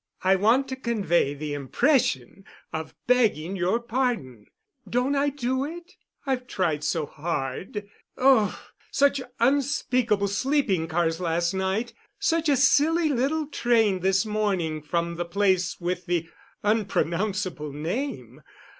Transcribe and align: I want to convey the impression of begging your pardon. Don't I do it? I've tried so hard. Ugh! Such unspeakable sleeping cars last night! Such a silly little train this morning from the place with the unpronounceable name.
I 0.23 0.35
want 0.35 0.67
to 0.69 0.75
convey 0.75 1.35
the 1.35 1.53
impression 1.53 2.43
of 2.73 2.95
begging 3.05 3.55
your 3.55 3.79
pardon. 3.79 4.47
Don't 4.89 5.13
I 5.15 5.29
do 5.29 5.63
it? 5.63 5.91
I've 6.25 6.47
tried 6.47 6.83
so 6.83 7.05
hard. 7.05 7.87
Ugh! 8.17 8.51
Such 8.89 9.21
unspeakable 9.39 10.27
sleeping 10.27 10.87
cars 10.87 11.19
last 11.19 11.53
night! 11.53 11.93
Such 12.17 12.49
a 12.49 12.57
silly 12.57 13.09
little 13.09 13.45
train 13.45 13.99
this 13.99 14.25
morning 14.25 14.81
from 14.81 15.17
the 15.17 15.23
place 15.25 15.79
with 15.79 16.07
the 16.07 16.27
unpronounceable 16.63 17.71
name. 17.71 18.41